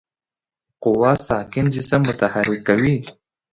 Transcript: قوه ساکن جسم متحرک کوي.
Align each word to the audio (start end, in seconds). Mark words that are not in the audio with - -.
قوه 0.83 1.11
ساکن 1.27 1.65
جسم 1.75 2.01
متحرک 2.09 2.59
کوي. 2.67 2.95